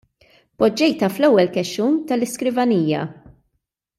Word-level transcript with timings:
Poġġejtha 0.57 1.07
fl-ewwel 1.15 1.49
kexxun 1.55 1.93
tal-iskrivanija. 2.07 3.01